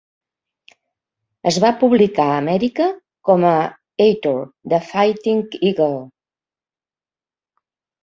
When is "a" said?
2.31-2.39, 3.51-3.53